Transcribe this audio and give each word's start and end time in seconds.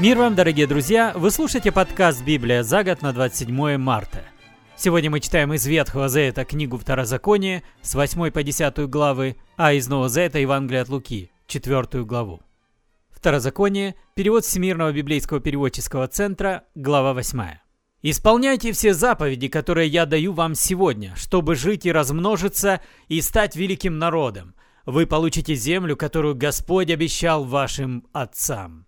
Мир 0.00 0.16
вам, 0.16 0.36
дорогие 0.36 0.68
друзья! 0.68 1.12
Вы 1.16 1.32
слушаете 1.32 1.72
подкаст 1.72 2.22
«Библия 2.22 2.62
за 2.62 2.84
год» 2.84 3.02
на 3.02 3.12
27 3.12 3.78
марта. 3.78 4.22
Сегодня 4.76 5.10
мы 5.10 5.18
читаем 5.18 5.52
из 5.52 5.66
Ветхого 5.66 6.08
Завета 6.08 6.44
книгу 6.44 6.78
Второзакония 6.78 7.64
с 7.82 7.96
8 7.96 8.30
по 8.30 8.44
10 8.44 8.88
главы, 8.88 9.38
а 9.56 9.72
из 9.72 9.88
Нового 9.88 10.08
Завета 10.08 10.38
Евангелие 10.38 10.82
от 10.82 10.88
Луки, 10.88 11.32
4 11.48 12.04
главу. 12.04 12.40
Второзаконие, 13.10 13.96
перевод 14.14 14.44
Всемирного 14.44 14.92
библейского 14.92 15.40
переводческого 15.40 16.06
центра, 16.06 16.62
глава 16.76 17.12
8. 17.12 17.58
«Исполняйте 18.02 18.70
все 18.70 18.94
заповеди, 18.94 19.48
которые 19.48 19.88
я 19.88 20.06
даю 20.06 20.32
вам 20.32 20.54
сегодня, 20.54 21.16
чтобы 21.16 21.56
жить 21.56 21.86
и 21.86 21.90
размножиться 21.92 22.80
и 23.08 23.20
стать 23.20 23.56
великим 23.56 23.98
народом. 23.98 24.54
Вы 24.86 25.08
получите 25.08 25.56
землю, 25.56 25.96
которую 25.96 26.36
Господь 26.36 26.88
обещал 26.88 27.42
вашим 27.42 28.06
отцам». 28.12 28.87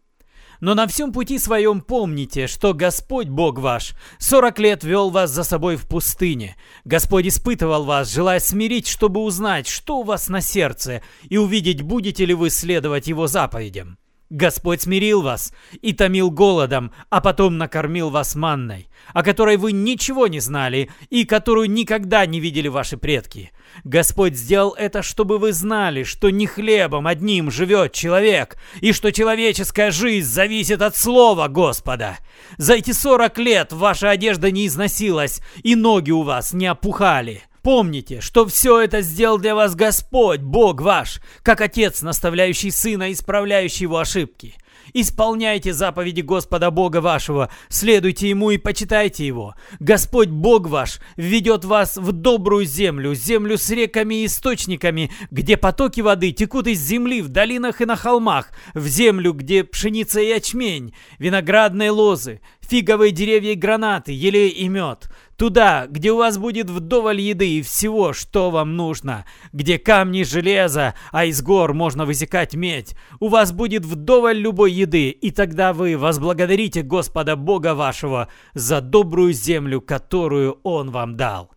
Но 0.61 0.75
на 0.75 0.87
всем 0.87 1.13
пути 1.13 1.39
своем 1.39 1.81
помните, 1.81 2.47
что 2.47 2.75
Господь 2.75 3.29
Бог 3.29 3.59
ваш 3.59 3.95
сорок 4.19 4.59
лет 4.59 4.85
вел 4.85 5.11
вас 5.11 5.31
за 5.31 5.43
собой 5.43 5.77
в 5.77 5.87
пустыне. 5.87 6.57
Господь 6.85 7.27
испытывал 7.27 7.85
вас, 7.85 8.13
желая 8.13 8.41
смирить, 8.41 8.87
чтобы 8.87 9.21
узнать, 9.21 9.67
что 9.67 9.99
у 9.99 10.03
вас 10.03 10.29
на 10.29 10.41
сердце, 10.41 11.03
и 11.29 11.39
увидеть, 11.39 11.83
будете 11.83 12.27
ли 12.27 12.35
вы 12.35 12.51
следовать 12.51 13.07
Его 13.07 13.27
заповедям. 13.27 14.00
Господь 14.31 14.83
смирил 14.83 15.23
вас 15.23 15.53
и 15.83 15.93
томил 15.93 16.31
голодом, 16.31 16.93
а 17.11 17.21
потом 17.21 17.59
накормил 17.59 18.11
вас 18.11 18.37
манной, 18.37 18.89
о 19.13 19.25
которой 19.25 19.57
вы 19.57 19.73
ничего 19.73 20.29
не 20.29 20.39
знали 20.39 20.89
и 21.11 21.25
которую 21.25 21.69
никогда 21.69 22.25
не 22.27 22.39
видели 22.39 22.69
ваши 22.69 22.97
предки. 22.97 23.51
Господь 23.83 24.37
сделал 24.37 24.75
это, 24.79 25.03
чтобы 25.03 25.39
вы 25.39 25.53
знали, 25.53 26.05
что 26.05 26.31
не 26.31 26.47
хлебом 26.47 27.09
одним 27.09 27.51
живет 27.51 27.93
человек, 27.93 28.57
и 28.81 28.93
что 28.93 29.11
человеческая 29.11 29.91
жизнь 29.91 30.29
зависит 30.29 30.81
от 30.81 30.97
слова 30.97 31.49
Господа. 31.49 32.19
За 32.57 32.75
эти 32.75 32.93
сорок 32.93 33.37
лет 33.39 33.73
ваша 33.73 34.11
одежда 34.11 34.53
не 34.53 34.69
износилась, 34.69 35.41
и 35.65 35.75
ноги 35.75 36.13
у 36.13 36.23
вас 36.23 36.53
не 36.53 36.69
опухали. 36.69 37.43
Помните, 37.63 38.21
что 38.21 38.47
все 38.47 38.81
это 38.81 39.03
сделал 39.03 39.39
для 39.39 39.55
вас 39.55 39.75
Господь, 39.75 40.41
Бог 40.41 40.81
ваш, 40.81 41.21
как 41.43 41.61
Отец, 41.61 42.01
наставляющий 42.01 42.71
Сына, 42.71 43.13
исправляющий 43.13 43.83
его 43.83 43.99
ошибки. 43.99 44.55
Исполняйте 44.93 45.73
заповеди 45.73 46.21
Господа 46.21 46.71
Бога 46.71 47.01
вашего, 47.01 47.51
следуйте 47.69 48.29
Ему 48.29 48.51
и 48.51 48.59
почитайте 48.59 49.27
Его. 49.27 49.55
Господь 49.79 50.29
Бог 50.29 50.67
ваш 50.69 51.01
ведет 51.17 51.65
вас 51.65 51.97
в 51.97 52.13
добрую 52.13 52.65
землю, 52.65 53.15
землю 53.15 53.57
с 53.57 53.71
реками 53.71 54.23
и 54.23 54.27
источниками, 54.27 55.13
где 55.31 55.57
потоки 55.57 56.01
воды 56.01 56.33
текут 56.33 56.67
из 56.67 56.81
земли 56.81 57.23
в 57.23 57.29
долинах 57.29 57.81
и 57.81 57.85
на 57.85 57.97
холмах, 57.97 58.51
в 58.75 58.87
землю, 58.87 59.33
где 59.33 59.65
пшеница 59.65 60.21
и 60.21 60.29
ячмень, 60.29 60.95
виноградные 61.19 61.91
лозы, 61.91 62.41
фиговые 62.61 63.13
деревья 63.13 63.53
и 63.53 63.57
гранаты, 63.57 64.13
елей 64.13 64.49
и 64.49 64.69
мед. 64.69 65.09
Туда, 65.41 65.87
где 65.89 66.13
у 66.13 66.19
вас 66.19 66.37
будет 66.37 66.69
вдоволь 66.69 67.23
еды 67.23 67.49
и 67.49 67.63
всего, 67.63 68.13
что 68.13 68.51
вам 68.51 68.77
нужно. 68.77 69.25
Где 69.55 69.79
камни 69.79 70.23
железа, 70.23 70.95
а 71.13 71.25
из 71.25 71.41
гор 71.41 71.73
можно 71.73 72.05
высекать 72.05 72.55
медь. 72.55 72.95
У 73.21 73.29
вас 73.29 73.51
будет 73.51 73.87
вдоволь 73.87 74.37
любой 74.37 74.71
еды, 74.71 75.09
и 75.09 75.31
тогда 75.31 75.73
вы 75.73 75.97
возблагодарите 75.97 76.83
Господа 76.83 77.37
Бога 77.37 77.75
вашего 77.75 78.29
за 78.53 78.83
добрую 78.83 79.33
землю, 79.33 79.81
которую 79.81 80.59
Он 80.63 80.91
вам 80.91 81.17
дал. 81.17 81.51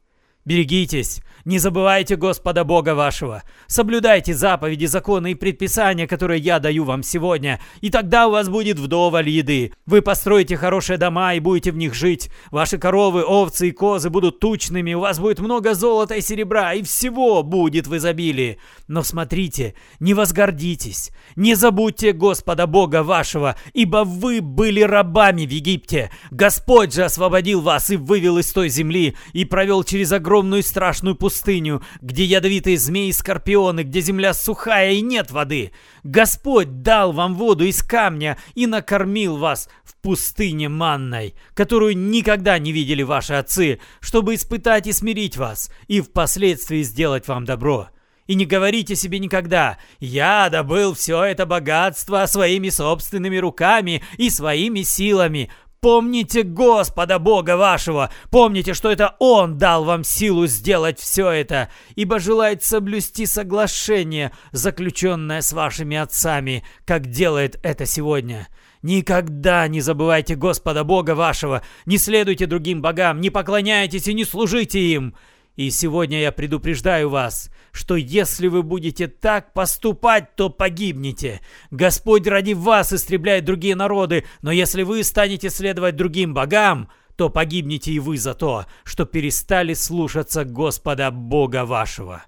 Берегитесь, 0.46 1.22
не 1.46 1.58
забывайте 1.58 2.18
Господа 2.18 2.66
Бога 2.66 2.96
вашего. 2.96 3.44
Соблюдайте 3.68 4.34
заповеди, 4.34 4.86
законы 4.88 5.32
и 5.32 5.36
предписания, 5.36 6.06
которые 6.06 6.42
я 6.42 6.60
даю 6.60 6.84
вам 6.84 7.02
сегодня, 7.02 7.62
и 7.80 7.90
тогда 7.90 8.28
у 8.28 8.32
вас 8.32 8.50
будет 8.50 8.78
вдоволь 8.78 9.30
еды. 9.30 9.72
Вы 9.86 10.02
построите 10.02 10.58
хорошие 10.58 10.98
дома 10.98 11.34
и 11.34 11.40
будете 11.40 11.72
в 11.72 11.78
них 11.78 11.94
жить. 11.94 12.30
Ваши 12.52 12.78
коровы, 12.78 13.24
овцы 13.24 13.70
и 13.70 13.72
козы 13.72 14.10
будут 14.10 14.42
тучными, 14.42 14.94
у 14.94 15.00
вас 15.00 15.18
будет 15.18 15.40
много 15.40 15.76
золота 15.76 16.16
и 16.16 16.22
серебра, 16.22 16.74
и 16.74 16.84
всего 16.84 17.42
будет 17.42 17.88
в 17.88 17.96
изобилии. 17.96 18.58
Но 18.90 19.02
смотрите, 19.02 19.76
не 20.02 20.14
возгордитесь, 20.14 21.12
не 21.38 21.56
забудьте 21.56 22.12
Господа 22.12 22.68
Бога 22.68 23.02
вашего, 23.02 23.56
ибо 23.74 24.04
вы 24.04 24.42
были 24.42 24.82
рабами 24.82 25.46
в 25.46 25.52
Египте. 25.52 26.12
Господь 26.32 26.94
же 26.94 27.06
освободил 27.06 27.62
вас 27.62 27.90
и 27.90 27.96
вывел 27.96 28.40
из 28.40 28.52
той 28.52 28.68
земли, 28.68 29.16
и 29.32 29.46
провел 29.46 29.86
через 29.86 30.12
огромную 30.12 30.33
огромную 30.34 30.64
страшную 30.64 31.16
пустыню, 31.16 31.84
где 32.02 32.26
ядовитые 32.26 32.76
змеи 32.80 33.10
и 33.10 33.14
скорпионы, 33.14 33.84
где 33.84 34.02
земля 34.02 34.34
сухая 34.34 34.94
и 34.94 35.02
нет 35.02 35.30
воды. 35.30 35.72
Господь 36.04 36.82
дал 36.82 37.12
вам 37.12 37.36
воду 37.36 37.66
из 37.66 37.84
камня 37.84 38.40
и 38.56 38.66
накормил 38.66 39.38
вас 39.38 39.70
в 39.84 39.94
пустыне 40.02 40.70
манной, 40.70 41.36
которую 41.54 41.96
никогда 41.96 42.58
не 42.58 42.72
видели 42.72 43.04
ваши 43.04 43.36
отцы, 43.36 43.80
чтобы 44.00 44.34
испытать 44.34 44.88
и 44.88 44.92
смирить 44.92 45.38
вас, 45.38 45.70
и 45.88 46.02
впоследствии 46.02 46.82
сделать 46.82 47.28
вам 47.28 47.46
добро. 47.46 47.90
И 48.26 48.34
не 48.36 48.46
говорите 48.46 48.96
себе 48.96 49.20
никогда 49.20 49.78
«Я 50.00 50.50
добыл 50.50 50.96
все 50.96 51.24
это 51.24 51.46
богатство 51.46 52.26
своими 52.26 52.70
собственными 52.70 53.38
руками 53.38 54.02
и 54.18 54.32
своими 54.32 54.82
силами». 54.82 55.52
Помните 55.84 56.44
Господа 56.44 57.20
Бога 57.20 57.58
вашего, 57.58 58.10
помните, 58.32 58.74
что 58.74 58.90
это 58.90 59.18
Он 59.20 59.58
дал 59.58 59.84
вам 59.84 60.06
силу 60.06 60.48
сделать 60.48 60.98
все 60.98 61.30
это, 61.30 61.70
ибо 61.96 62.20
желает 62.20 62.64
соблюсти 62.64 63.26
соглашение, 63.26 64.32
заключенное 64.54 65.42
с 65.42 65.52
вашими 65.52 65.98
отцами, 65.98 66.64
как 66.86 67.08
делает 67.08 67.60
это 67.64 67.86
сегодня. 67.86 68.48
Никогда 68.82 69.68
не 69.68 69.82
забывайте 69.82 70.36
Господа 70.36 70.86
Бога 70.86 71.16
вашего, 71.16 71.62
не 71.86 71.98
следуйте 71.98 72.46
другим 72.46 72.82
богам, 72.82 73.20
не 73.20 73.30
поклоняйтесь 73.30 74.08
и 74.08 74.14
не 74.14 74.24
служите 74.24 74.80
им. 74.80 75.16
И 75.56 75.70
сегодня 75.70 76.20
я 76.20 76.32
предупреждаю 76.32 77.10
вас, 77.10 77.52
что 77.72 77.96
если 77.96 78.48
вы 78.48 78.64
будете 78.64 79.08
так 79.08 79.54
поступать, 79.54 80.36
то 80.36 80.50
погибнете. 80.50 81.42
Господь 81.70 82.26
ради 82.26 82.54
вас 82.54 82.92
истребляет 82.92 83.46
другие 83.46 83.76
народы, 83.76 84.26
но 84.42 84.52
если 84.52 84.82
вы 84.82 85.04
станете 85.04 85.50
следовать 85.50 85.96
другим 85.96 86.34
богам, 86.34 86.90
то 87.16 87.30
погибнете 87.30 87.92
и 87.92 88.00
вы 88.00 88.18
за 88.18 88.34
то, 88.34 88.66
что 88.84 89.06
перестали 89.06 89.76
слушаться 89.76 90.44
Господа 90.44 91.12
Бога 91.12 91.66
вашего. 91.66 92.24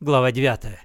Глава 0.00 0.32
9. 0.32 0.78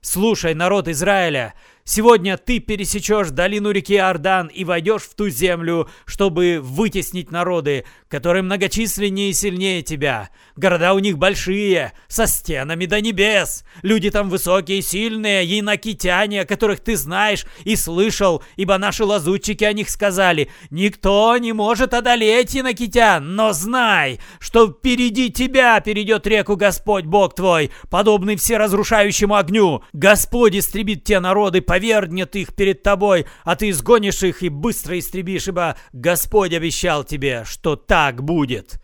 «Слушай, 0.00 0.54
народ 0.54 0.88
Израиля, 0.88 1.54
Сегодня 1.92 2.36
ты 2.36 2.60
пересечешь 2.60 3.30
долину 3.30 3.72
реки 3.72 3.96
Ордан 3.96 4.46
и 4.46 4.62
войдешь 4.62 5.02
в 5.02 5.16
ту 5.16 5.28
землю, 5.28 5.88
чтобы 6.04 6.60
вытеснить 6.62 7.32
народы, 7.32 7.84
которые 8.06 8.44
многочисленнее 8.44 9.30
и 9.30 9.32
сильнее 9.32 9.82
тебя. 9.82 10.30
Города 10.54 10.94
у 10.94 11.00
них 11.00 11.18
большие, 11.18 11.92
со 12.06 12.28
стенами 12.28 12.86
до 12.86 13.00
небес. 13.00 13.64
Люди 13.82 14.08
там 14.10 14.30
высокие 14.30 14.78
и 14.78 14.82
сильные, 14.82 15.44
янакитяне, 15.44 16.42
о 16.42 16.46
которых 16.46 16.78
ты 16.78 16.96
знаешь 16.96 17.44
и 17.64 17.74
слышал, 17.74 18.44
ибо 18.54 18.78
наши 18.78 19.04
лазутчики 19.04 19.64
о 19.64 19.72
них 19.72 19.90
сказали. 19.90 20.48
Никто 20.70 21.36
не 21.38 21.52
может 21.52 21.92
одолеть 21.92 22.54
янакитян, 22.54 23.34
но 23.34 23.52
знай, 23.52 24.20
что 24.38 24.68
впереди 24.68 25.30
тебя 25.30 25.80
перейдет 25.80 26.24
реку 26.28 26.54
Господь 26.54 27.06
Бог 27.06 27.34
твой, 27.34 27.72
подобный 27.90 28.36
всеразрушающему 28.36 29.34
огню. 29.34 29.82
Господь 29.92 30.54
истребит 30.54 31.02
те 31.02 31.18
народы, 31.18 31.62
по 31.62 31.79
повергнет 31.80 32.36
их 32.36 32.54
перед 32.54 32.82
тобой, 32.82 33.24
а 33.42 33.56
ты 33.56 33.70
изгонишь 33.70 34.22
их 34.22 34.42
и 34.42 34.50
быстро 34.50 34.98
истребишь, 34.98 35.48
ибо 35.48 35.76
Господь 35.92 36.52
обещал 36.52 37.04
тебе, 37.04 37.44
что 37.46 37.74
так 37.74 38.22
будет. 38.22 38.82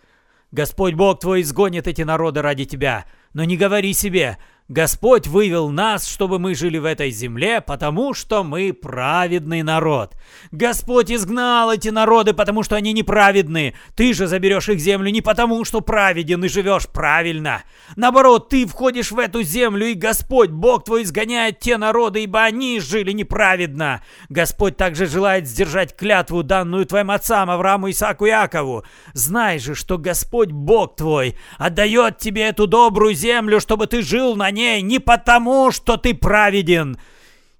Господь 0.50 0.94
Бог 0.94 1.20
твой 1.20 1.42
изгонит 1.42 1.86
эти 1.86 2.02
народы 2.02 2.40
ради 2.40 2.64
тебя, 2.64 3.04
но 3.34 3.44
не 3.44 3.58
говори 3.58 3.92
себе, 3.92 4.38
Господь 4.68 5.28
вывел 5.28 5.68
нас, 5.70 6.08
чтобы 6.08 6.40
мы 6.40 6.56
жили 6.56 6.78
в 6.78 6.86
этой 6.86 7.10
земле, 7.10 7.60
потому 7.60 8.14
что 8.14 8.42
мы 8.42 8.72
праведный 8.72 9.62
народ. 9.62 10.16
Господь 10.50 11.12
изгнал 11.12 11.72
эти 11.72 11.90
народы, 11.90 12.34
потому 12.34 12.64
что 12.64 12.74
они 12.74 12.92
неправедны. 12.92 13.74
Ты 13.94 14.12
же 14.12 14.26
заберешь 14.26 14.68
их 14.68 14.80
землю 14.80 15.10
не 15.10 15.20
потому, 15.20 15.64
что 15.64 15.82
праведен 15.82 16.44
и 16.44 16.48
живешь 16.48 16.88
правильно. 16.88 17.62
Наоборот, 17.94 18.48
ты 18.48 18.66
входишь 18.66 19.12
в 19.12 19.20
эту 19.20 19.44
землю, 19.44 19.86
и 19.86 19.94
Господь, 19.94 20.50
Бог 20.50 20.84
твой, 20.84 21.04
изгоняет 21.04 21.60
те 21.60 21.76
народы, 21.76 22.24
ибо 22.24 22.42
они 22.42 22.80
жили 22.80 23.12
неправедно. 23.12 24.02
Господь 24.28 24.76
также 24.76 25.06
желает 25.06 25.46
сдержать 25.46 25.94
клятву, 25.94 26.42
данную 26.42 26.86
твоим 26.86 27.12
отцам 27.12 27.50
Аврааму, 27.50 27.88
Исааку 27.90 28.26
и 28.26 28.30
Якову. 28.30 28.82
Знай 29.12 29.60
же, 29.60 29.76
что 29.76 29.96
Господь, 29.96 30.50
Бог 30.50 30.96
твой, 30.96 31.36
отдает 31.56 32.18
тебе 32.18 32.48
эту 32.48 32.66
добрую 32.66 33.14
землю, 33.14 33.60
чтобы 33.60 33.86
ты 33.86 34.02
жил 34.02 34.34
на 34.34 34.55
ней 34.56 34.82
не 34.82 34.98
потому, 34.98 35.70
что 35.70 35.96
ты 35.96 36.14
праведен, 36.14 36.98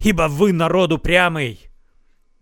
ибо 0.01 0.29
вы 0.29 0.53
народ 0.53 0.93
упрямый. 0.93 1.61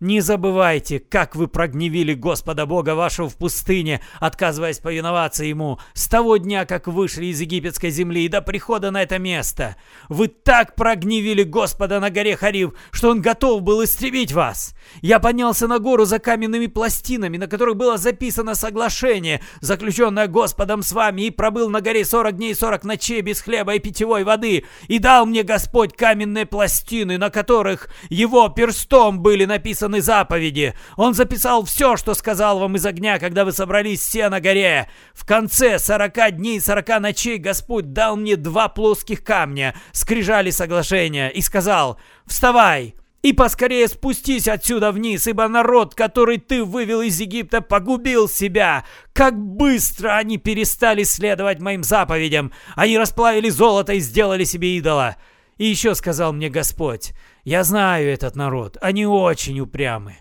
Не 0.05 0.21
забывайте, 0.21 0.99
как 0.99 1.35
вы 1.35 1.47
прогневили 1.47 2.13
Господа 2.13 2.67
Бога 2.67 2.93
вашего 2.93 3.27
в 3.27 3.37
пустыне, 3.37 4.01
отказываясь 4.19 4.77
повиноваться 4.77 5.43
Ему, 5.43 5.79
с 5.95 6.07
того 6.07 6.37
дня, 6.37 6.67
как 6.67 6.85
вышли 6.85 7.25
из 7.25 7.41
египетской 7.41 7.89
земли 7.89 8.23
и 8.23 8.27
до 8.27 8.43
прихода 8.43 8.91
на 8.91 9.01
это 9.01 9.17
место. 9.17 9.77
Вы 10.07 10.27
так 10.27 10.75
прогневили 10.75 11.41
Господа 11.41 11.99
на 11.99 12.11
горе 12.11 12.37
Харив, 12.37 12.73
что 12.91 13.09
Он 13.09 13.19
готов 13.19 13.63
был 13.63 13.83
истребить 13.83 14.31
вас. 14.31 14.75
Я 15.01 15.17
поднялся 15.17 15.67
на 15.67 15.79
гору 15.79 16.05
за 16.05 16.19
каменными 16.19 16.67
пластинами, 16.67 17.37
на 17.37 17.47
которых 17.47 17.75
было 17.75 17.97
записано 17.97 18.53
соглашение, 18.53 19.41
заключенное 19.61 20.27
Господом 20.27 20.83
с 20.83 20.91
вами, 20.91 21.23
и 21.23 21.31
пробыл 21.31 21.71
на 21.71 21.81
горе 21.81 22.05
сорок 22.05 22.35
дней 22.35 22.51
и 22.51 22.53
сорок 22.53 22.83
ночей 22.83 23.21
без 23.21 23.41
хлеба 23.41 23.73
и 23.73 23.79
питьевой 23.79 24.23
воды, 24.23 24.65
и 24.87 24.99
дал 24.99 25.25
мне 25.25 25.41
Господь 25.41 25.97
каменные 25.97 26.45
пластины, 26.45 27.17
на 27.17 27.31
которых 27.31 27.89
Его 28.09 28.49
перстом 28.49 29.23
были 29.23 29.45
написаны 29.45 29.94
написаны 29.95 30.01
заповеди. 30.01 30.73
Он 30.95 31.13
записал 31.13 31.63
все, 31.63 31.97
что 31.97 32.13
сказал 32.13 32.59
вам 32.59 32.75
из 32.75 32.85
огня, 32.85 33.19
когда 33.19 33.45
вы 33.45 33.51
собрались 33.51 34.01
все 34.01 34.29
на 34.29 34.39
горе. 34.39 34.89
В 35.13 35.25
конце 35.25 35.79
сорока 35.79 36.31
дней 36.31 36.57
и 36.57 36.61
сорока 36.61 36.99
ночей 36.99 37.37
Господь 37.37 37.93
дал 37.93 38.15
мне 38.15 38.35
два 38.35 38.67
плоских 38.67 39.23
камня, 39.23 39.75
скрижали 39.91 40.51
соглашения, 40.51 41.29
и 41.29 41.41
сказал, 41.41 41.99
«Вставай!» 42.25 42.95
И 43.23 43.33
поскорее 43.33 43.87
спустись 43.87 44.47
отсюда 44.47 44.91
вниз, 44.91 45.25
ибо 45.25 45.47
народ, 45.47 45.95
который 45.95 46.37
ты 46.37 46.63
вывел 46.63 47.01
из 47.01 47.19
Египта, 47.19 47.59
погубил 47.59 48.29
себя. 48.29 48.85
Как 49.13 49.35
быстро 49.35 50.15
они 50.15 50.37
перестали 50.37 51.01
следовать 51.01 51.59
моим 51.59 51.83
заповедям. 51.83 52.51
Они 52.75 52.99
расплавили 52.99 53.49
золото 53.49 53.93
и 53.93 53.99
сделали 53.99 54.43
себе 54.43 54.77
идола. 54.77 55.15
И 55.57 55.65
еще 55.65 55.95
сказал 55.95 56.33
мне 56.33 56.49
Господь, 56.49 57.13
я 57.43 57.63
знаю 57.63 58.09
этот 58.09 58.35
народ, 58.35 58.77
они 58.81 59.05
очень 59.05 59.59
упрямы. 59.59 60.17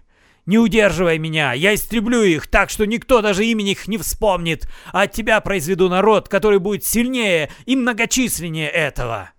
Не 0.46 0.58
удерживай 0.58 1.18
меня, 1.18 1.54
я 1.54 1.74
истреблю 1.74 2.22
их 2.22 2.48
так, 2.48 2.68
что 2.68 2.86
никто 2.86 3.22
даже 3.22 3.46
имени 3.46 3.70
их 3.70 3.88
не 3.88 3.96
вспомнит, 3.96 4.68
а 4.92 5.02
от 5.02 5.12
тебя 5.12 5.40
произведу 5.40 5.88
народ, 5.88 6.28
который 6.28 6.58
будет 6.58 6.84
сильнее 6.84 7.50
и 7.66 7.76
многочисленнее 7.76 8.68
этого». 8.68 9.30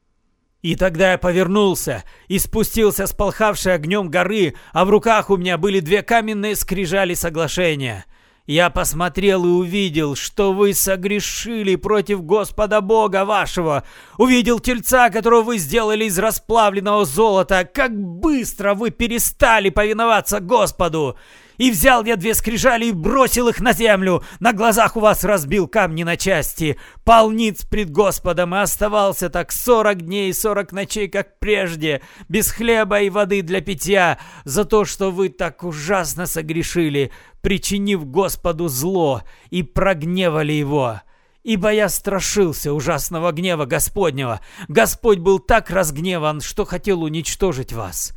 И 0.66 0.76
тогда 0.76 1.12
я 1.12 1.20
повернулся 1.20 2.04
и 2.28 2.40
спустился 2.40 3.06
с 3.06 3.14
полхавшей 3.14 3.76
огнем 3.76 4.10
горы, 4.10 4.56
а 4.74 4.84
в 4.84 4.90
руках 4.90 5.30
у 5.30 5.38
меня 5.38 5.60
были 5.60 5.80
две 5.80 6.02
каменные 6.02 6.56
скрижали 6.56 7.14
соглашения. 7.14 8.06
Я 8.48 8.70
посмотрел 8.70 9.44
и 9.44 9.50
увидел, 9.50 10.16
что 10.16 10.54
вы 10.54 10.76
согрешили 10.76 11.76
против 11.76 12.24
Господа 12.24 12.80
Бога 12.80 13.26
вашего. 13.26 13.84
Увидел 14.20 14.60
тельца, 14.60 15.10
которого 15.10 15.42
вы 15.42 15.58
сделали 15.58 16.06
из 16.06 16.20
расплавленного 16.20 17.06
золота. 17.06 17.68
Как 17.72 18.00
быстро 18.00 18.76
вы 18.76 18.92
перестали 18.92 19.70
повиноваться 19.70 20.40
Господу. 20.42 21.18
И 21.58 21.72
взял 21.72 22.04
я 22.04 22.16
две 22.16 22.34
скрижали 22.34 22.86
и 22.86 22.92
бросил 22.92 23.48
их 23.48 23.60
на 23.62 23.74
землю. 23.74 24.24
На 24.40 24.54
глазах 24.54 24.98
у 24.98 25.00
вас 25.00 25.24
разбил 25.24 25.68
камни 25.68 26.04
на 26.04 26.18
части. 26.18 26.78
Полниц 27.04 27.66
пред 27.66 27.92
Господом 27.92 28.56
и 28.56 28.60
оставался 28.60 29.30
так 29.30 29.52
сорок 29.52 30.02
дней 30.02 30.30
и 30.30 30.34
сорок 30.34 30.72
ночей, 30.72 31.08
как 31.08 31.40
прежде, 31.40 32.02
без 32.28 32.52
хлеба 32.52 33.02
и 33.02 33.10
воды 33.10 33.42
для 33.42 33.62
питья, 33.62 34.20
за 34.44 34.66
то, 34.66 34.86
что 34.86 35.12
вы 35.12 35.30
так 35.30 35.64
ужасно 35.64 36.26
согрешили, 36.26 37.12
причинив 37.42 38.06
Господу 38.06 38.68
зло 38.68 39.24
и 39.50 39.64
прогневали 39.64 40.54
его. 40.54 41.02
Ибо 41.44 41.72
я 41.72 41.90
страшился 41.90 42.74
ужасного 42.74 43.32
гнева 43.32 43.66
Господнего. 43.66 44.42
Господь 44.68 45.20
был 45.20 45.38
так 45.38 45.70
разгневан, 45.70 46.42
что 46.42 46.66
хотел 46.66 47.04
уничтожить 47.04 47.72
вас. 47.72 48.14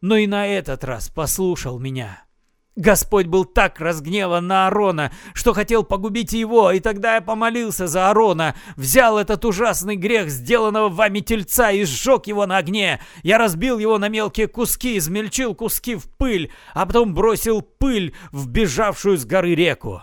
Но 0.00 0.16
и 0.16 0.26
на 0.26 0.48
этот 0.48 0.82
раз 0.82 1.08
послушал 1.08 1.78
меня. 1.78 2.24
Господь 2.76 3.26
был 3.26 3.44
так 3.44 3.80
разгневан 3.80 4.46
на 4.46 4.66
Аарона, 4.66 5.12
что 5.34 5.52
хотел 5.52 5.82
погубить 5.82 6.32
его, 6.32 6.70
и 6.70 6.80
тогда 6.80 7.16
я 7.16 7.20
помолился 7.20 7.86
за 7.86 8.08
Аарона, 8.08 8.54
взял 8.76 9.18
этот 9.18 9.44
ужасный 9.44 9.96
грех, 9.96 10.30
сделанного 10.30 10.88
вами 10.88 11.20
тельца, 11.20 11.70
и 11.70 11.84
сжег 11.84 12.26
его 12.26 12.46
на 12.46 12.56
огне. 12.56 13.00
Я 13.22 13.36
разбил 13.36 13.78
его 13.78 13.98
на 13.98 14.08
мелкие 14.08 14.48
куски, 14.48 14.96
измельчил 14.96 15.54
куски 15.54 15.96
в 15.96 16.08
пыль, 16.16 16.50
а 16.72 16.86
потом 16.86 17.12
бросил 17.12 17.60
пыль 17.60 18.14
в 18.30 18.48
бежавшую 18.48 19.18
с 19.18 19.26
горы 19.26 19.54
реку. 19.54 20.02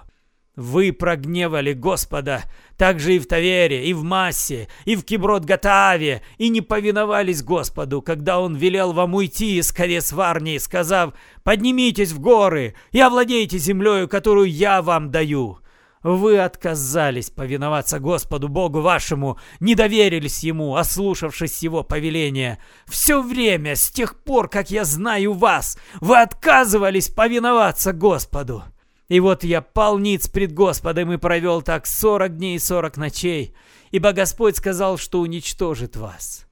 Вы 0.56 0.92
прогневали 0.92 1.74
Господа, 1.74 2.44
также 2.80 3.18
и 3.18 3.20
в 3.20 3.28
Тавере, 3.28 3.86
и 3.86 3.94
в 3.94 4.04
Массе, 4.04 4.70
и 4.86 4.96
в 4.96 5.04
Киброд-Гатааве, 5.04 6.22
и 6.38 6.48
не 6.48 6.62
повиновались 6.62 7.44
Господу, 7.44 8.02
когда 8.02 8.40
Он 8.40 8.56
велел 8.56 8.94
вам 8.94 9.16
уйти 9.16 9.58
из 9.58 9.74
колес 9.74 10.14
Варнии, 10.14 10.58
сказав, 10.58 11.14
«Поднимитесь 11.44 12.14
в 12.14 12.22
горы 12.22 12.76
и 12.94 13.02
овладейте 13.02 13.58
землею, 13.58 14.08
которую 14.08 14.50
я 14.50 14.81
вам 14.81 15.12
даю». 15.12 15.60
Вы 16.04 16.40
отказались 16.40 17.30
повиноваться 17.30 18.00
Господу 18.00 18.48
Богу 18.48 18.80
вашему, 18.80 19.38
не 19.60 19.76
доверились 19.76 20.46
Ему, 20.46 20.78
ослушавшись 20.78 21.62
Его 21.62 21.84
повеления. 21.84 22.60
Все 22.88 23.22
время, 23.22 23.76
с 23.76 23.90
тех 23.90 24.16
пор, 24.24 24.48
как 24.48 24.72
я 24.72 24.86
знаю 24.86 25.34
вас, 25.34 25.78
вы 26.00 26.22
отказывались 26.22 27.10
повиноваться 27.10 27.92
Господу. 27.92 28.64
И 29.10 29.20
вот 29.20 29.44
я 29.44 29.62
полниц 29.62 30.28
пред 30.28 30.54
Господом 30.54 31.12
и 31.12 31.18
провел 31.18 31.64
так 31.64 31.88
сорок 31.88 32.38
дней 32.38 32.56
и 32.56 32.60
сорок 32.60 32.96
ночей, 32.96 33.56
ибо 33.90 34.14
Господь 34.14 34.56
сказал, 34.56 34.98
что 34.98 35.20
уничтожит 35.20 35.96
вас. 35.96 36.46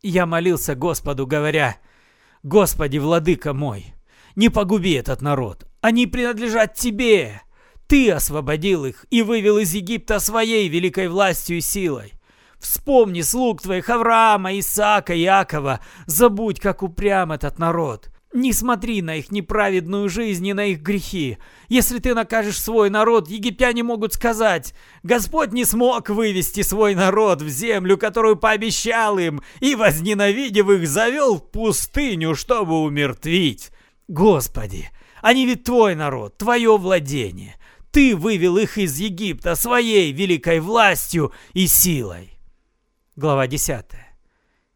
Я 0.00 0.24
молился 0.24 0.74
Господу, 0.74 1.26
говоря, 1.26 1.76
«Господи, 2.42 2.96
владыка 2.96 3.52
мой, 3.52 3.94
не 4.36 4.48
погуби 4.48 4.92
этот 4.92 5.20
народ, 5.20 5.66
они 5.82 6.06
принадлежат 6.06 6.74
Тебе. 6.74 7.42
Ты 7.86 8.10
освободил 8.10 8.86
их 8.86 9.04
и 9.10 9.22
вывел 9.22 9.58
из 9.58 9.74
Египта 9.74 10.18
своей 10.18 10.68
великой 10.68 11.08
властью 11.08 11.58
и 11.58 11.60
силой. 11.60 12.14
Вспомни 12.58 13.20
слуг 13.20 13.62
твоих 13.62 13.88
Авраама, 13.90 14.58
Исаака, 14.58 15.16
Иакова, 15.18 15.80
забудь, 16.06 16.58
как 16.58 16.82
упрям 16.82 17.32
этот 17.32 17.58
народ». 17.58 18.08
Не 18.34 18.52
смотри 18.52 19.00
на 19.00 19.16
их 19.16 19.30
неправедную 19.30 20.10
жизнь 20.10 20.46
и 20.46 20.52
на 20.52 20.66
их 20.66 20.82
грехи. 20.82 21.38
Если 21.68 21.98
ты 21.98 22.14
накажешь 22.14 22.60
свой 22.60 22.90
народ, 22.90 23.28
египтяне 23.28 23.82
могут 23.82 24.12
сказать, 24.12 24.74
Господь 25.02 25.52
не 25.52 25.64
смог 25.64 26.10
вывести 26.10 26.60
свой 26.60 26.94
народ 26.94 27.40
в 27.40 27.48
землю, 27.48 27.96
которую 27.96 28.36
пообещал 28.36 29.18
им, 29.18 29.40
и, 29.60 29.74
возненавидев 29.74 30.68
их, 30.68 30.86
завел 30.86 31.36
в 31.36 31.50
пустыню, 31.50 32.34
чтобы 32.34 32.82
умертвить. 32.82 33.70
Господи, 34.08 34.90
они 35.22 35.46
ведь 35.46 35.64
твой 35.64 35.94
народ, 35.94 36.36
твое 36.36 36.76
владение. 36.76 37.56
Ты 37.90 38.14
вывел 38.14 38.58
их 38.58 38.76
из 38.76 38.98
Египта 38.98 39.54
своей 39.54 40.12
великой 40.12 40.60
властью 40.60 41.32
и 41.54 41.66
силой. 41.66 42.38
Глава 43.16 43.46
10. 43.46 43.86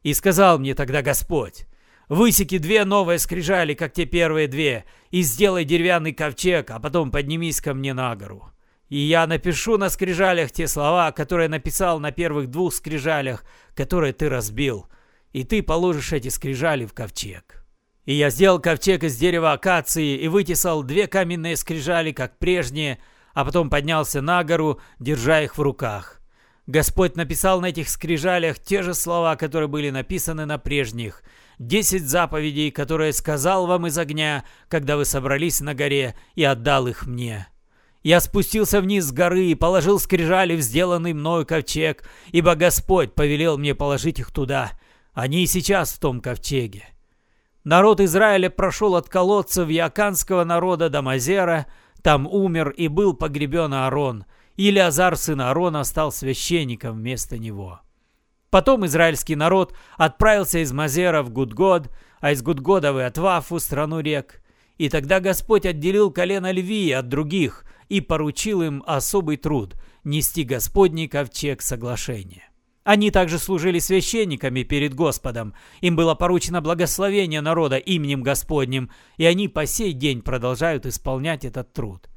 И 0.02 0.14
сказал 0.14 0.58
мне 0.58 0.74
тогда 0.74 1.02
Господь, 1.02 1.66
Высеки 2.12 2.58
две 2.58 2.84
новые 2.84 3.18
скрижали, 3.18 3.72
как 3.72 3.94
те 3.94 4.04
первые 4.04 4.46
две, 4.46 4.84
и 5.10 5.22
сделай 5.22 5.64
деревянный 5.64 6.12
ковчег, 6.12 6.70
а 6.70 6.78
потом 6.78 7.10
поднимись 7.10 7.62
ко 7.62 7.72
мне 7.72 7.94
на 7.94 8.14
гору. 8.14 8.50
И 8.90 8.98
я 8.98 9.26
напишу 9.26 9.78
на 9.78 9.88
скрижалях 9.88 10.52
те 10.52 10.68
слова, 10.68 11.10
которые 11.12 11.48
написал 11.48 12.00
на 12.00 12.12
первых 12.12 12.50
двух 12.50 12.74
скрижалях, 12.74 13.46
которые 13.74 14.12
ты 14.12 14.28
разбил, 14.28 14.88
и 15.32 15.42
ты 15.42 15.62
положишь 15.62 16.12
эти 16.12 16.28
скрижали 16.28 16.84
в 16.84 16.92
ковчег. 16.92 17.64
И 18.04 18.12
я 18.12 18.28
сделал 18.28 18.60
ковчег 18.60 19.04
из 19.04 19.16
дерева 19.16 19.52
акации 19.52 20.18
и 20.18 20.28
вытесал 20.28 20.82
две 20.82 21.06
каменные 21.06 21.56
скрижали, 21.56 22.12
как 22.12 22.36
прежние, 22.36 22.98
а 23.32 23.42
потом 23.42 23.70
поднялся 23.70 24.20
на 24.20 24.44
гору, 24.44 24.82
держа 24.98 25.40
их 25.40 25.56
в 25.56 25.62
руках. 25.62 26.20
Господь 26.66 27.16
написал 27.16 27.62
на 27.62 27.70
этих 27.70 27.88
скрижалях 27.88 28.58
те 28.58 28.82
же 28.82 28.92
слова, 28.92 29.34
которые 29.36 29.68
были 29.68 29.88
написаны 29.88 30.44
на 30.44 30.58
прежних– 30.58 31.22
десять 31.58 32.08
заповедей, 32.08 32.70
которые 32.70 33.12
сказал 33.12 33.66
вам 33.66 33.86
из 33.86 33.98
огня, 33.98 34.44
когда 34.68 34.96
вы 34.96 35.04
собрались 35.04 35.60
на 35.60 35.74
горе, 35.74 36.14
и 36.34 36.44
отдал 36.44 36.86
их 36.86 37.06
мне. 37.06 37.48
Я 38.02 38.20
спустился 38.20 38.80
вниз 38.80 39.04
с 39.04 39.12
горы 39.12 39.46
и 39.46 39.54
положил 39.54 40.00
скрижали 40.00 40.56
в 40.56 40.60
сделанный 40.60 41.12
мною 41.12 41.46
ковчег, 41.46 42.04
ибо 42.32 42.54
Господь 42.56 43.14
повелел 43.14 43.58
мне 43.58 43.74
положить 43.74 44.18
их 44.18 44.32
туда. 44.32 44.72
Они 45.12 45.44
и 45.44 45.46
сейчас 45.46 45.92
в 45.92 46.00
том 46.00 46.20
ковчеге. 46.20 46.88
Народ 47.64 48.00
Израиля 48.00 48.50
прошел 48.50 48.96
от 48.96 49.08
колодцев 49.08 49.68
яканского 49.68 50.42
народа 50.42 50.88
до 50.88 51.00
Мазера, 51.00 51.66
там 52.02 52.26
умер 52.26 52.70
и 52.70 52.88
был 52.88 53.14
погребен 53.14 53.72
Аарон, 53.72 54.24
и 54.56 54.68
Илиазар, 54.68 55.16
сын 55.16 55.40
Аарона, 55.40 55.84
стал 55.84 56.10
священником 56.10 56.96
вместо 56.96 57.38
него. 57.38 57.80
Потом 58.52 58.84
израильский 58.84 59.34
народ 59.34 59.74
отправился 59.96 60.58
из 60.58 60.74
Мазера 60.74 61.22
в 61.22 61.30
Гудгод, 61.30 61.90
а 62.20 62.32
из 62.32 62.42
Гудгода 62.42 62.92
в 62.92 62.98
Атвафу, 62.98 63.58
страну 63.58 64.00
рек. 64.00 64.42
И 64.76 64.90
тогда 64.90 65.20
Господь 65.20 65.64
отделил 65.64 66.10
колено 66.10 66.52
Львии 66.52 66.90
от 66.90 67.08
других 67.08 67.64
и 67.88 68.02
поручил 68.02 68.60
им 68.60 68.84
особый 68.86 69.38
труд– 69.38 69.76
нести 70.04 70.44
Господний 70.44 71.08
ковчег 71.08 71.62
соглашения. 71.62 72.50
Они 72.84 73.10
также 73.10 73.38
служили 73.38 73.78
священниками 73.78 74.64
перед 74.64 74.92
Господом. 74.92 75.54
Им 75.80 75.96
было 75.96 76.14
поручено 76.14 76.60
благословение 76.60 77.40
народа 77.40 77.78
именем 77.78 78.22
Господним, 78.22 78.90
и 79.16 79.24
они 79.24 79.48
по 79.48 79.64
сей 79.64 79.94
день 79.94 80.20
продолжают 80.20 80.84
исполнять 80.84 81.46
этот 81.46 81.72
труд. 81.72 82.11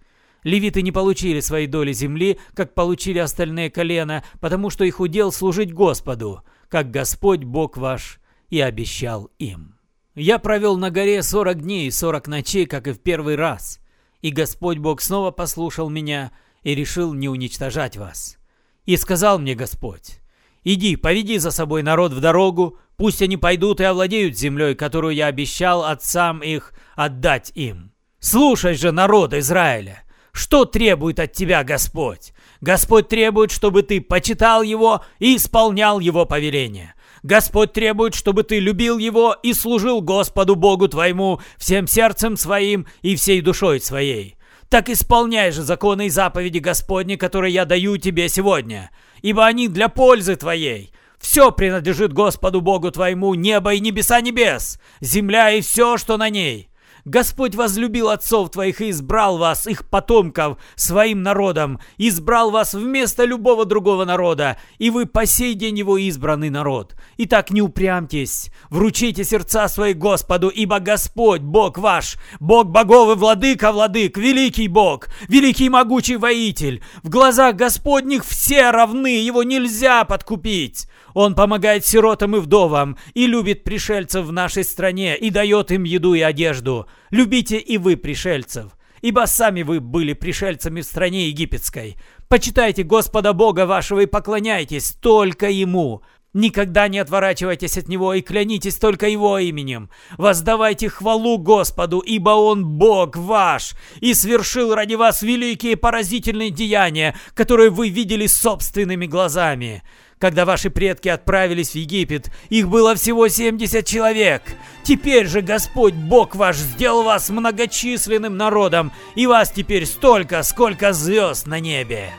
Левиты 0.45 0.83
не 0.83 0.91
получили 0.91 1.39
своей 1.39 1.65
доли 1.65 1.91
земли, 1.91 2.37
как 2.53 2.75
получили 2.75 3.17
остальные 3.17 3.71
колена, 3.71 4.23
потому 4.39 4.69
что 4.69 4.83
их 4.85 4.99
удел 4.99 5.31
служить 5.31 5.73
Господу, 5.73 6.43
как 6.69 6.91
Господь 6.91 7.43
Бог 7.43 7.77
ваш 7.77 8.19
и 8.49 8.61
обещал 8.61 9.31
им. 9.39 9.79
Я 10.13 10.37
провел 10.37 10.77
на 10.77 10.91
горе 10.91 11.23
сорок 11.23 11.63
дней 11.63 11.87
и 11.87 11.91
сорок 11.91 12.27
ночей, 12.27 12.67
как 12.67 12.87
и 12.87 12.93
в 12.93 12.99
первый 12.99 13.35
раз, 13.35 13.79
и 14.21 14.29
Господь 14.29 14.77
Бог 14.77 15.01
снова 15.01 15.31
послушал 15.31 15.89
меня 15.89 16.31
и 16.61 16.75
решил 16.75 17.15
не 17.15 17.27
уничтожать 17.27 17.97
вас. 17.97 18.37
И 18.85 18.97
сказал 18.97 19.39
мне 19.39 19.55
Господь, 19.55 20.19
Иди, 20.63 20.95
поведи 20.95 21.39
за 21.39 21.49
собой 21.49 21.81
народ 21.81 22.13
в 22.13 22.19
дорогу, 22.19 22.77
пусть 22.97 23.23
они 23.23 23.37
пойдут 23.37 23.81
и 23.81 23.83
овладеют 23.83 24.37
землей, 24.37 24.75
которую 24.75 25.15
я 25.15 25.25
обещал 25.25 25.83
отцам 25.83 26.43
их 26.43 26.71
отдать 26.95 27.51
им. 27.55 27.93
Слушай 28.19 28.75
же, 28.75 28.91
народ 28.91 29.33
Израиля, 29.33 30.04
что 30.35 30.65
требует 30.65 31.19
от 31.19 31.33
тебя 31.33 31.63
Господь? 31.63 32.33
Господь 32.61 33.07
требует, 33.07 33.51
чтобы 33.51 33.83
ты 33.83 34.01
почитал 34.01 34.61
Его 34.61 35.03
и 35.19 35.35
исполнял 35.35 35.99
Его 35.99 36.25
повеления. 36.25 36.95
Господь 37.23 37.73
требует, 37.73 38.13
чтобы 38.13 38.43
ты 38.43 38.59
любил 38.59 38.97
Его 38.97 39.35
и 39.41 39.53
служил 39.53 40.01
Господу 40.01 40.55
Богу 40.55 40.87
твоему 40.87 41.39
всем 41.57 41.87
сердцем 41.87 42.37
своим 42.37 42.85
и 43.01 43.15
всей 43.15 43.41
душой 43.41 43.79
своей. 43.79 44.35
Так 44.69 44.89
исполняй 44.89 45.51
же 45.51 45.63
законы 45.63 46.07
и 46.07 46.09
заповеди 46.09 46.59
Господни, 46.59 47.15
которые 47.15 47.53
я 47.53 47.65
даю 47.65 47.97
тебе 47.97 48.29
сегодня 48.29 48.91
ибо 49.25 49.43
они 49.43 49.67
для 49.67 49.89
пользы 49.89 50.35
твоей. 50.35 50.91
Все 51.19 51.51
принадлежит 51.51 52.13
Господу 52.13 52.61
Богу 52.61 52.91
твоему, 52.91 53.33
небо 53.33 53.73
и 53.73 53.79
небеса 53.79 54.21
небес, 54.21 54.79
земля 55.01 55.49
и 55.49 55.61
все, 55.61 55.97
что 55.97 56.17
на 56.17 56.29
ней. 56.29 56.69
Господь 57.05 57.53
возлюбил 57.53 58.09
отцов 58.09 58.49
твоих 58.49 58.81
и 58.81 58.89
избрал 58.89 59.37
вас, 59.37 59.67
их 59.67 59.87
потомков, 59.87 60.57
своим 60.75 61.21
народом, 61.21 61.79
избрал 61.99 62.49
вас 62.49 62.73
вместо 62.73 63.25
любого 63.25 63.65
другого 63.65 64.05
народа, 64.05 64.57
и 64.79 64.89
вы 64.89 65.05
по 65.05 65.27
сей 65.27 65.53
день 65.53 65.77
его 65.77 65.99
избранный 65.99 66.49
народ. 66.49 66.95
Итак, 67.17 67.51
не 67.51 67.61
упрямьтесь, 67.61 68.49
вручите 68.71 69.23
сердца 69.23 69.67
свои 69.67 69.93
Господу, 69.93 70.49
ибо 70.49 70.79
Господь, 70.79 71.41
Бог 71.41 71.77
ваш, 71.77 72.17
Бог 72.39 72.69
богов 72.69 73.15
и 73.15 73.19
владыка 73.19 73.71
владык, 73.71 74.17
великий 74.17 74.67
Бог, 74.67 75.07
великий 75.27 75.69
могучий 75.69 76.15
воитель. 76.15 76.81
В 77.03 77.09
глазах 77.09 77.55
Господних 77.55 78.25
все 78.25 78.71
равны, 78.71 79.19
его 79.19 79.43
нельзя 79.43 80.05
подкупить. 80.05 80.87
Он 81.15 81.33
помогает 81.33 81.85
сиротам 81.85 82.35
и 82.35 82.39
вдовам, 82.39 82.97
и 83.13 83.25
любит 83.25 83.63
пришельцев 83.63 84.25
в 84.25 84.33
нашей 84.33 84.65
стране, 84.65 85.17
и 85.17 85.29
дает 85.29 85.71
им 85.71 85.85
еду 85.85 86.13
и 86.13 86.19
одежду. 86.19 86.87
Любите 87.09 87.57
и 87.57 87.77
вы 87.77 87.95
пришельцев, 87.95 88.73
ибо 89.01 89.25
сами 89.25 89.63
вы 89.63 89.79
были 89.79 90.11
пришельцами 90.11 90.81
в 90.81 90.85
стране 90.85 91.29
египетской. 91.29 91.95
Почитайте 92.27 92.83
Господа 92.83 93.31
Бога 93.31 93.65
вашего 93.65 94.01
и 94.01 94.07
поклоняйтесь 94.07 94.91
только 94.91 95.49
Ему. 95.49 96.01
Никогда 96.33 96.89
не 96.89 96.99
отворачивайтесь 96.99 97.77
от 97.77 97.87
Него 97.87 98.13
и 98.13 98.21
клянитесь 98.21 98.75
только 98.75 99.07
Его 99.07 99.39
именем. 99.39 99.89
Воздавайте 100.17 100.89
хвалу 100.89 101.37
Господу, 101.37 101.99
ибо 101.99 102.31
Он 102.31 102.65
Бог 102.65 103.15
ваш, 103.15 103.71
и 104.01 104.13
свершил 104.13 104.75
ради 104.75 104.95
вас 104.95 105.21
великие 105.21 105.77
поразительные 105.77 106.49
деяния, 106.49 107.15
которые 107.35 107.69
вы 107.69 107.87
видели 107.87 108.27
собственными 108.27 109.05
глазами. 109.05 109.81
Когда 110.19 110.45
ваши 110.45 110.69
предки 110.69 111.09
отправились 111.09 111.71
в 111.71 111.75
Египет, 111.75 112.31
их 112.49 112.69
было 112.69 112.95
всего 112.95 113.27
70 113.27 113.85
человек. 113.85 114.41
Теперь 114.83 115.27
же 115.27 115.41
Господь 115.41 115.93
Бог 115.93 116.35
ваш 116.35 116.55
сделал 116.55 117.03
вас 117.03 117.29
многочисленным 117.29 118.37
народом, 118.37 118.93
и 119.15 119.27
вас 119.27 119.51
теперь 119.51 119.85
столько, 119.85 120.41
сколько 120.43 120.93
звезд 120.93 121.47
на 121.47 121.59
небе. 121.59 122.11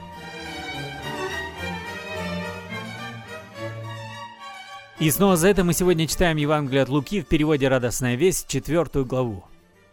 И 4.99 5.11
снова 5.11 5.37
за 5.37 5.49
это 5.49 5.65
мы 5.65 5.73
сегодня 5.73 6.07
читаем 6.07 6.37
Евангелие 6.37 6.83
от 6.83 6.89
Луки 6.89 7.21
в 7.21 7.27
переводе 7.27 7.69
«Радостная 7.69 8.15
весть», 8.15 8.49
четвертую 8.49 9.05
главу. 9.05 9.45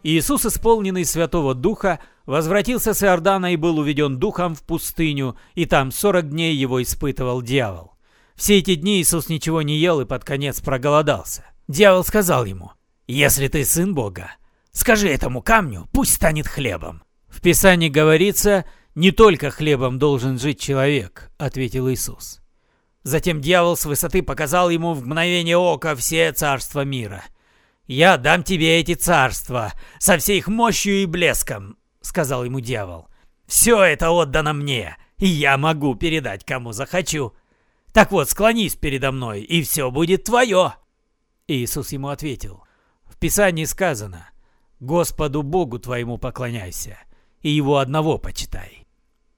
Иисус, 0.01 0.45
исполненный 0.45 1.05
Святого 1.05 1.53
Духа, 1.53 1.99
возвратился 2.25 2.93
с 2.93 3.03
Иордана 3.03 3.53
и 3.53 3.57
был 3.57 3.79
уведен 3.79 4.17
Духом 4.17 4.55
в 4.55 4.63
пустыню, 4.63 5.37
и 5.55 5.65
там 5.65 5.91
сорок 5.91 6.29
дней 6.29 6.55
его 6.55 6.81
испытывал 6.81 7.41
дьявол. 7.41 7.92
Все 8.35 8.59
эти 8.59 8.75
дни 8.75 8.99
Иисус 8.99 9.29
ничего 9.29 9.61
не 9.61 9.77
ел 9.77 10.01
и 10.01 10.05
под 10.05 10.23
конец 10.23 10.61
проголодался. 10.61 11.45
Дьявол 11.67 12.03
сказал 12.03 12.45
ему, 12.45 12.71
«Если 13.07 13.47
ты 13.47 13.63
сын 13.63 13.93
Бога, 13.93 14.31
скажи 14.71 15.09
этому 15.09 15.41
камню, 15.41 15.87
пусть 15.93 16.15
станет 16.15 16.47
хлебом». 16.47 17.03
В 17.27 17.41
Писании 17.41 17.89
говорится, 17.89 18.65
«Не 18.95 19.11
только 19.11 19.49
хлебом 19.49 19.97
должен 19.97 20.37
жить 20.37 20.59
человек»,— 20.59 21.31
ответил 21.37 21.89
Иисус. 21.89 22.41
Затем 23.03 23.41
дьявол 23.41 23.75
с 23.75 23.85
высоты 23.85 24.21
показал 24.21 24.69
ему 24.69 24.93
в 24.93 25.05
мгновение 25.05 25.57
ока 25.57 25.95
все 25.95 26.31
царства 26.31 26.81
мира. 26.81 27.23
«Я 27.85 28.17
дам 28.17 28.43
тебе 28.43 28.79
эти 28.79 28.93
царства 28.93 29.73
со 29.99 30.17
всей 30.17 30.37
их 30.37 30.47
мощью 30.47 31.01
и 31.01 31.05
блеском»,— 31.05 31.77
сказал 32.01 32.45
ему 32.45 32.59
дьявол. 32.61 33.07
«Все 33.45 33.83
это 33.83 34.11
отдано 34.11 34.53
мне, 34.53 34.95
и 35.17 35.27
я 35.27 35.57
могу 35.57 35.95
передать 35.95 36.45
кому 36.45 36.71
захочу». 36.71 37.33
Так 37.93 38.11
вот, 38.11 38.29
склонись 38.29 38.75
передо 38.75 39.11
мной, 39.11 39.41
и 39.41 39.61
все 39.61 39.91
будет 39.91 40.23
твое. 40.23 40.73
Иисус 41.47 41.91
ему 41.91 42.09
ответил, 42.09 42.63
в 43.05 43.17
Писании 43.17 43.65
сказано, 43.65 44.29
Господу 44.79 45.43
Богу 45.43 45.77
твоему 45.77 46.17
поклоняйся, 46.17 46.97
и 47.41 47.49
Его 47.49 47.77
одного 47.77 48.17
почитай. 48.17 48.87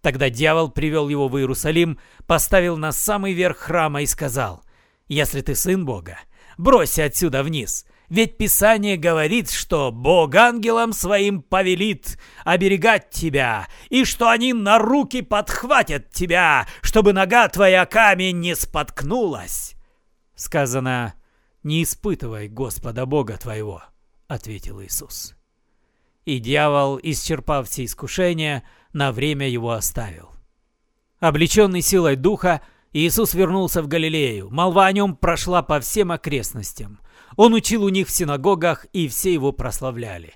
Тогда 0.01 0.29
дьявол 0.29 0.69
привел 0.69 1.09
его 1.09 1.27
в 1.27 1.37
Иерусалим, 1.37 1.99
поставил 2.27 2.77
на 2.77 2.91
самый 2.91 3.33
верх 3.33 3.57
храма 3.57 4.03
и 4.03 4.05
сказал, 4.05 4.63
«Если 5.07 5.41
ты 5.41 5.55
сын 5.55 5.83
Бога, 5.83 6.19
бросься 6.57 7.05
отсюда 7.05 7.41
вниз, 7.41 7.85
ведь 8.09 8.37
Писание 8.37 8.97
говорит, 8.97 9.49
что 9.49 9.91
Бог 9.91 10.35
ангелам 10.35 10.93
своим 10.93 11.41
повелит 11.41 12.19
оберегать 12.43 13.09
тебя, 13.09 13.67
и 13.89 14.05
что 14.05 14.29
они 14.29 14.53
на 14.53 14.77
руки 14.77 15.21
подхватят 15.21 16.11
тебя, 16.11 16.67
чтобы 16.81 17.13
нога 17.13 17.47
твоя 17.49 17.85
камень 17.85 18.39
не 18.39 18.55
споткнулась. 18.55 19.75
Сказано, 20.35 21.15
не 21.63 21.83
испытывай 21.83 22.47
Господа 22.47 23.05
Бога 23.05 23.37
твоего, 23.37 23.81
ответил 24.27 24.81
Иисус. 24.81 25.35
И 26.25 26.39
дьявол, 26.39 26.99
исчерпав 27.01 27.67
все 27.67 27.85
искушения, 27.85 28.63
на 28.93 29.11
время 29.11 29.47
его 29.47 29.71
оставил. 29.71 30.31
Облеченный 31.19 31.81
силой 31.81 32.15
духа, 32.15 32.61
Иисус 32.93 33.33
вернулся 33.33 33.81
в 33.81 33.87
Галилею. 33.87 34.49
Молва 34.49 34.85
о 34.85 34.91
нем 34.91 35.15
прошла 35.15 35.61
по 35.61 35.79
всем 35.79 36.11
окрестностям. 36.11 36.99
Он 37.35 37.53
учил 37.53 37.83
у 37.83 37.89
них 37.89 38.07
в 38.07 38.11
синагогах, 38.11 38.85
и 38.93 39.07
все 39.07 39.33
его 39.33 39.51
прославляли. 39.51 40.33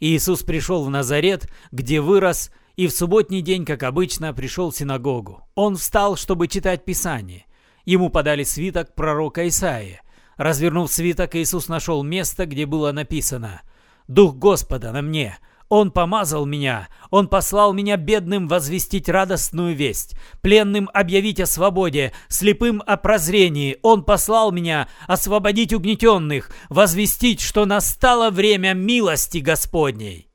Иисус 0.00 0.42
пришел 0.42 0.84
в 0.84 0.90
Назарет, 0.90 1.48
где 1.72 2.00
вырос, 2.00 2.50
и 2.76 2.86
в 2.86 2.92
субботний 2.92 3.40
день, 3.40 3.64
как 3.64 3.82
обычно, 3.82 4.34
пришел 4.34 4.70
в 4.70 4.76
синагогу. 4.76 5.46
Он 5.54 5.76
встал, 5.76 6.16
чтобы 6.16 6.48
читать 6.48 6.84
Писание. 6.84 7.46
Ему 7.84 8.10
подали 8.10 8.42
свиток 8.42 8.94
пророка 8.94 9.46
Исаия. 9.48 10.02
Развернув 10.36 10.90
свиток, 10.90 11.36
Иисус 11.36 11.68
нашел 11.68 12.02
место, 12.02 12.46
где 12.46 12.66
было 12.66 12.90
написано 12.92 13.62
«Дух 14.08 14.34
Господа 14.34 14.90
на 14.92 15.00
мне, 15.00 15.38
он 15.68 15.90
помазал 15.90 16.44
меня, 16.46 16.88
Он 17.10 17.28
послал 17.28 17.72
меня 17.72 17.96
бедным 17.96 18.48
возвестить 18.48 19.08
радостную 19.08 19.74
весть, 19.74 20.14
пленным 20.42 20.90
объявить 20.92 21.40
о 21.40 21.46
свободе, 21.46 22.12
слепым 22.28 22.82
о 22.86 22.96
прозрении. 22.96 23.78
Он 23.82 24.04
послал 24.04 24.52
меня 24.52 24.88
освободить 25.06 25.72
угнетенных, 25.72 26.50
возвестить, 26.68 27.40
что 27.40 27.66
настало 27.66 28.30
время 28.30 28.74
милости 28.74 29.38
Господней». 29.38 30.28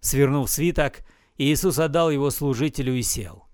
Свернув 0.00 0.48
свиток, 0.48 1.00
Иисус 1.36 1.78
отдал 1.78 2.10
его 2.10 2.30
служителю 2.30 2.94
и 2.94 3.02
сел. 3.02 3.44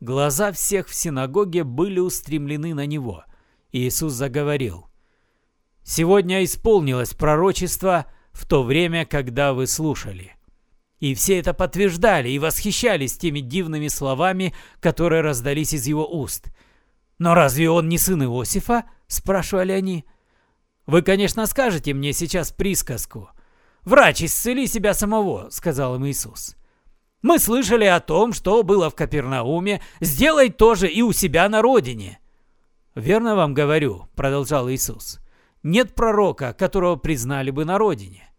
Глаза 0.00 0.50
всех 0.50 0.88
в 0.88 0.94
синагоге 0.94 1.64
были 1.64 2.00
устремлены 2.00 2.74
на 2.74 2.86
него. 2.86 3.24
Иисус 3.70 4.12
заговорил. 4.14 4.86
«Сегодня 5.84 6.42
исполнилось 6.42 7.14
пророчество 7.14 8.06
в 8.32 8.46
то 8.46 8.64
время, 8.64 9.06
когда 9.06 9.52
вы 9.52 9.66
слушали». 9.66 10.36
И 11.02 11.14
все 11.14 11.40
это 11.40 11.52
подтверждали 11.52 12.28
и 12.28 12.38
восхищались 12.38 13.18
теми 13.18 13.40
дивными 13.40 13.88
словами, 13.88 14.54
которые 14.78 15.22
раздались 15.22 15.74
из 15.74 15.84
его 15.84 16.06
уст. 16.06 16.52
«Но 17.18 17.34
разве 17.34 17.68
он 17.68 17.88
не 17.88 17.98
сын 17.98 18.22
Иосифа?»– 18.22 18.84
спрашивали 19.08 19.72
они. 19.72 20.04
«Вы, 20.86 21.02
конечно, 21.02 21.44
скажете 21.46 21.92
мне 21.92 22.12
сейчас 22.12 22.52
присказку. 22.52 23.30
Врач, 23.82 24.22
исцели 24.22 24.68
себя 24.68 24.94
самого»,– 24.94 25.48
сказал 25.50 25.96
им 25.96 26.06
Иисус. 26.06 26.54
«Мы 27.20 27.40
слышали 27.40 27.86
о 27.86 27.98
том, 27.98 28.32
что 28.32 28.62
было 28.62 28.88
в 28.88 28.94
Капернауме, 28.94 29.82
сделай 30.00 30.50
то 30.50 30.76
же 30.76 30.86
и 30.86 31.02
у 31.02 31.10
себя 31.10 31.48
на 31.48 31.62
родине». 31.62 32.20
«Верно 32.94 33.34
вам 33.34 33.54
говорю»,— 33.54 34.06
продолжал 34.14 34.70
Иисус,— 34.70 35.18
«нет 35.64 35.96
пророка, 35.96 36.52
которого 36.52 36.94
признали 36.94 37.50
бы 37.50 37.64
на 37.64 37.76
родине». 37.76 38.31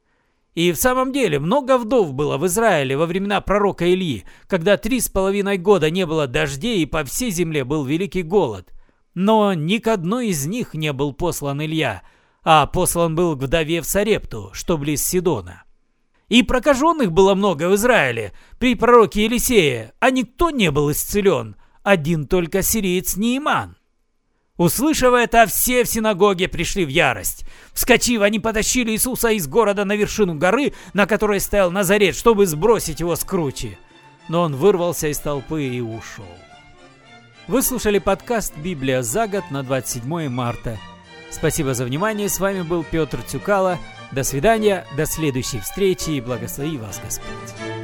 И 0.55 0.71
в 0.71 0.75
самом 0.75 1.11
деле 1.11 1.39
много 1.39 1.77
вдов 1.77 2.13
было 2.13 2.37
в 2.37 2.45
Израиле 2.45 2.95
во 2.95 3.07
времена 3.07 3.41
пророка 3.41 3.91
Ильи, 3.91 4.23
когда 4.47 4.77
три 4.77 4.99
с 4.99 5.09
половиной 5.09 5.57
года 5.57 5.89
не 5.89 6.05
было 6.05 6.27
дождей 6.27 6.83
и 6.83 6.85
по 6.85 7.03
всей 7.03 7.31
земле 7.31 7.63
был 7.63 7.83
великий 7.85 8.21
голод. 8.21 8.71
Но 9.15 9.53
ни 9.53 9.77
к 9.79 9.87
одной 9.87 10.27
из 10.27 10.45
них 10.45 10.73
не 10.75 10.93
был 10.93 11.13
послан 11.13 11.63
Илья, 11.63 12.03
а 12.43 12.67
послан 12.67 13.15
был 13.15 13.35
к 13.35 13.41
вдове 13.41 13.81
в 13.81 13.85
Сарепту, 13.85 14.51
что 14.53 14.77
близ 14.77 15.03
Сидона. 15.03 15.63
И 16.29 16.43
прокаженных 16.43 17.11
было 17.11 17.35
много 17.35 17.67
в 17.69 17.75
Израиле 17.75 18.33
при 18.59 18.75
пророке 18.75 19.25
Елисее, 19.25 19.93
а 19.99 20.11
никто 20.11 20.51
не 20.51 20.71
был 20.71 20.91
исцелен, 20.91 21.55
один 21.83 22.27
только 22.27 22.61
сириец 22.61 23.17
Неиман. 23.17 23.75
Услышав 24.57 25.13
это, 25.15 25.47
все 25.47 25.83
в 25.83 25.89
синагоге 25.89 26.47
пришли 26.47 26.85
в 26.85 26.89
ярость. 26.89 27.45
Вскочив, 27.73 28.21
они 28.21 28.39
потащили 28.39 28.91
Иисуса 28.91 29.29
из 29.29 29.47
города 29.47 29.83
на 29.83 29.95
вершину 29.95 30.35
горы, 30.35 30.73
на 30.93 31.07
которой 31.07 31.39
стоял 31.39 31.71
Назарет, 31.71 32.15
чтобы 32.15 32.45
сбросить 32.45 32.99
его 32.99 33.15
с 33.15 33.23
кручи. 33.23 33.79
Но 34.29 34.41
он 34.41 34.55
вырвался 34.55 35.07
из 35.07 35.17
толпы 35.17 35.63
и 35.63 35.81
ушел. 35.81 36.25
Вы 37.47 37.61
слушали 37.63 37.97
подкаст 37.97 38.55
«Библия 38.55 39.01
за 39.01 39.27
год» 39.27 39.43
на 39.49 39.63
27 39.63 40.29
марта. 40.29 40.77
Спасибо 41.31 41.73
за 41.73 41.83
внимание. 41.83 42.29
С 42.29 42.39
вами 42.39 42.61
был 42.61 42.85
Петр 42.89 43.23
Тюкало. 43.23 43.79
До 44.11 44.23
свидания, 44.23 44.85
до 44.95 45.07
следующей 45.07 45.59
встречи 45.59 46.11
и 46.11 46.21
благослови 46.21 46.77
вас 46.77 47.01
Господь. 47.03 47.82